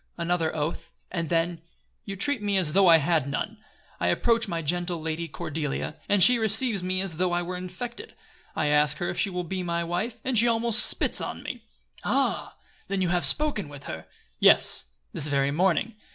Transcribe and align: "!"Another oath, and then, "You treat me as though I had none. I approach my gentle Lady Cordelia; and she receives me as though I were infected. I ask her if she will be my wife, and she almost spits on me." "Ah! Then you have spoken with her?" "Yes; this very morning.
"!"Another 0.17 0.55
oath, 0.55 0.91
and 1.11 1.29
then, 1.29 1.61
"You 2.05 2.15
treat 2.15 2.41
me 2.41 2.57
as 2.57 2.73
though 2.73 2.87
I 2.87 2.97
had 2.97 3.27
none. 3.27 3.59
I 3.99 4.07
approach 4.07 4.47
my 4.47 4.63
gentle 4.63 4.99
Lady 4.99 5.27
Cordelia; 5.27 5.95
and 6.09 6.23
she 6.23 6.39
receives 6.39 6.81
me 6.81 7.01
as 7.01 7.17
though 7.17 7.31
I 7.33 7.43
were 7.43 7.55
infected. 7.55 8.15
I 8.55 8.65
ask 8.65 8.97
her 8.97 9.11
if 9.11 9.19
she 9.19 9.29
will 9.29 9.43
be 9.43 9.61
my 9.61 9.83
wife, 9.83 10.19
and 10.23 10.39
she 10.39 10.47
almost 10.47 10.87
spits 10.87 11.21
on 11.21 11.43
me." 11.43 11.65
"Ah! 12.03 12.55
Then 12.87 13.03
you 13.03 13.09
have 13.09 13.27
spoken 13.27 13.69
with 13.69 13.83
her?" 13.83 14.07
"Yes; 14.39 14.85
this 15.13 15.27
very 15.27 15.51
morning. 15.51 15.93